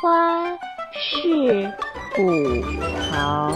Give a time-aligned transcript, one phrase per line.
[0.00, 0.50] 花
[0.94, 1.70] 式
[2.14, 2.62] 吐
[3.12, 3.52] 槽，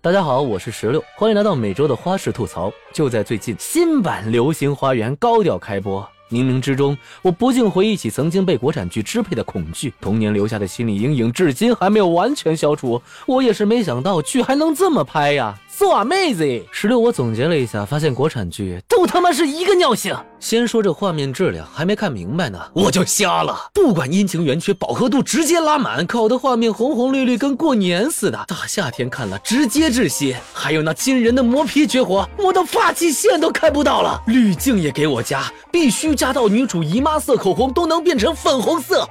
[0.00, 2.72] 大家好，我是石榴，欢迎来到每周的花式吐槽。
[2.92, 13.00] 就在最近，新版《流星花园》高调开播，冥冥之中，我不禁回忆起曾经被国产剧支配的恐惧，童年留下的心理阴影，至今还没有完全消除。
[13.26, 16.64] 我也是没想到剧还能这么拍呀！So amazing！
[16.70, 20.14] 十六，我总结了一下，发现国产剧都他妈是一个尿性。
[20.38, 23.58] 先说这画面质量，还没看明白呢，我就瞎了。
[23.72, 28.44] 不管阴晴圆缺，饱和度直接拉满，搞得画面红红绿绿，跟过年似的。
[28.46, 30.36] 大夏天看了直接窒息。
[30.52, 34.22] 还有那惊人的磨皮绝活，磨到发际线都看不到了。
[34.26, 39.08] 滤镜也给我加，必须加到女主姨妈色口红都能变成粉红色。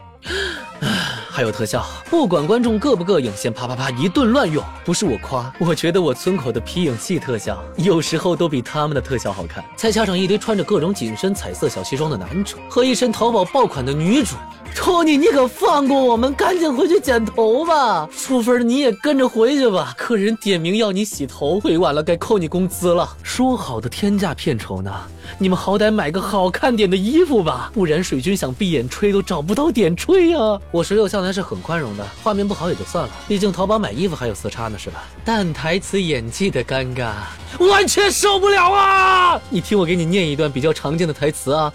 [1.40, 4.62] 还有特效，不管观众膈不膈应，先啪啪啪一顿乱用。
[4.84, 9.64] 不是我夸，我觉得我村口的皮影戏特效有时候都比他们的特效好看。
[9.74, 14.36] 再加上一堆穿着各种紧身彩色小西装的男主和一身淘宝爆款的女主，
[14.76, 18.10] 托尼，你可放过我们，赶紧回去剪头吧。
[18.12, 19.94] 淑芬，你也跟着回去吧。
[19.98, 23.16] 客人点名要你洗头，回晚了该扣你工资了。
[23.24, 24.94] 说好的天价片酬呢？
[25.38, 30.40] 你们好歹买个好看点的衣服吧，不然水军想闭眼吹都找不到点吹呀。
[30.72, 35.06] 我十六向来是很宽容的，画面不好也就算了，毕竟淘宝买衣服还有色差呢，是吧？
[35.24, 37.14] 但台词演技的尴尬，
[37.60, 39.40] 完全受不了啊！
[39.52, 41.72] 你听我给你念一段比较常见的台词啊。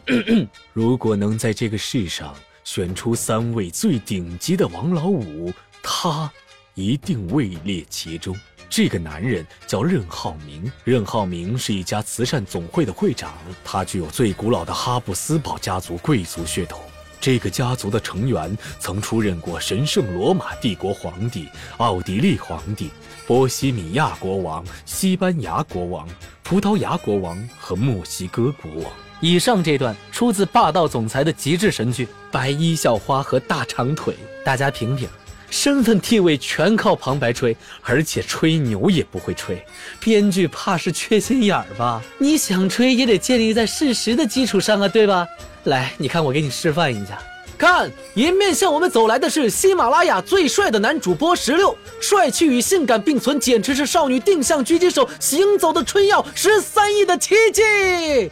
[0.72, 6.30] 如果能在这个世上选出三位最顶级的王老五，他
[6.74, 8.34] 一定位列其中。
[8.70, 16.80] 这个男人叫任浩明，任浩明是一家慈善总会的会长，他具有最古老的哈布斯堡家族贵族血统。
[17.20, 22.90] 这个家族的成员曾出任过神圣罗马帝国皇帝、奥地利皇帝、
[23.26, 26.08] 波西米亚国王、西班牙国王、
[26.42, 28.92] 葡萄牙国王和墨西哥国王。
[29.20, 35.08] 以上这段出自霸道总裁的极致神剧《白衣校花和大长腿》，大家评评。
[35.50, 39.64] 身份地位全靠旁白吹，而且吹牛也不会吹，
[39.98, 42.02] 编剧怕是缺心眼儿吧？
[42.18, 45.26] 你想吹也得建立在事实的基础上啊，对吧？
[45.64, 47.18] 来，你看我给你示范一下，
[47.56, 58.30] 看，迎面向我们走来的是喜马拉雅最帅的男主播石榴，帅气与性感并存，简直是少女定向狙击手行走的春药，十三亿的奇迹。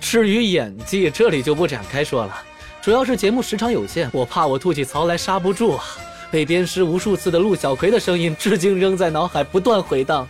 [0.00, 2.42] 至于演技，这里就不展开说了，
[2.80, 5.84] 主要是节目时长有限，我怕我吐起槽来刹不住啊。
[6.30, 10.26] 被鞭尸无数次的陆小葵的声音，至今仍在脑海不断回荡。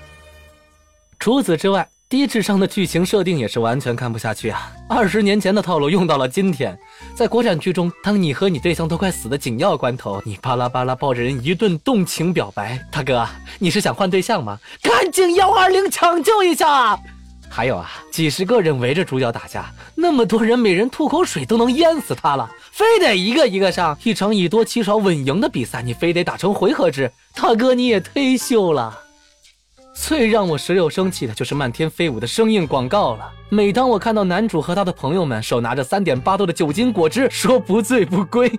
[1.18, 4.72] 除此之外，低智商的剧情设定也是完全看不下去啊！
[4.88, 6.78] 二十年前的套路用到了今天，
[7.14, 14.58] 在国产剧中，当你和你对象都快死的紧要关头，你巴拉巴拉抱着人一顿动情表白，大哥，你是想换对象吗？
[14.80, 16.98] 赶紧幺二零抢救一下！
[17.50, 23.96] 还有啊，几十个人围着主角打架，那么多人，每人吐口水都能淹死他了，非得一个一个上。
[24.04, 28.98] 一场以多欺少稳赢的比赛，你非得打成回合制，大哥你也忒秀了。
[29.94, 33.28] 最让我十六生气的就是漫天飞舞的生硬广告了。
[33.48, 38.50] 每当我看到男主和他的朋友们手拿着三点八度的酒精果汁，说不醉不归。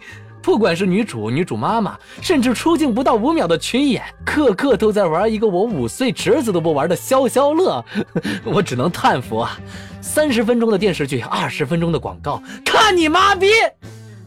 [0.42, 7.84] 不管是女主、女主妈妈，甚至出镜不到五秒的群演，个个都在玩一个我五岁侄子都不玩的消消乐，
[8.46, 9.60] 我只能叹服啊！
[10.02, 13.48] 三十分钟的电视剧，二十分钟的广告，看你妈逼！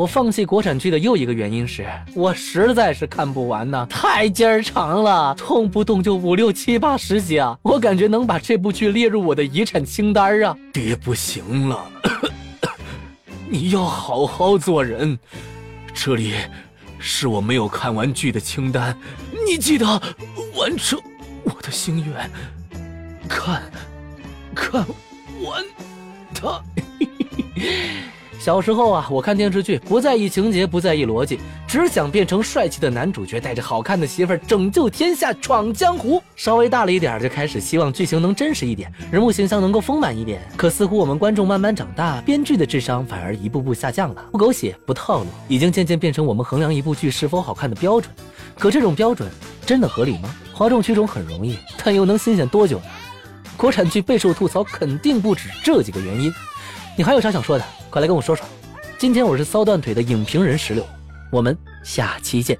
[0.02, 7.56] 我放弃国产剧的又一个原因是我实在是看不完呢，太劲儿长了，动不动就五六七八十集啊！
[7.62, 10.56] 我感觉能把这部剧列入我的遗产清单啊！
[10.72, 11.88] 爹不行了，
[13.48, 15.16] 你要好好做人。
[15.94, 16.34] 这里
[16.98, 18.98] 是我没有看完剧的清单，
[19.46, 19.86] 你记得
[20.56, 21.00] 完成
[21.44, 22.28] 我的心愿，
[23.28, 23.62] 看
[24.52, 24.84] 看
[25.44, 25.64] 完
[26.34, 26.60] 它。
[28.42, 31.38] 小时候啊，我看电视剧不在意情节，不在意逻辑，
[31.68, 36.20] 只想变成帅气的男主角，带着好看的媳妇儿拯救天下，闯江湖。
[36.34, 40.42] 稍微大了一点，就开始希望剧情能真实一点，人物形象能够丰满一点。
[40.56, 44.24] 可似乎我们观众慢慢长大，编剧的智商反而一步步下降了。
[44.32, 48.12] 不狗血，不套路，已经渐渐变成我们衡量一部剧是否好看的标准。
[48.58, 49.30] 可这种标准
[49.64, 50.34] 真的合理吗？
[50.52, 52.86] 哗众取宠很容易，但又能新鲜多久呢？
[53.56, 56.34] 国产剧备受吐槽，肯定不止这几个原因。
[56.94, 57.64] 你还有啥想说的？
[57.88, 58.44] 快来跟我说说。
[58.98, 60.86] 今天我是骚断腿的影评人石榴，
[61.30, 62.58] 我们下期见。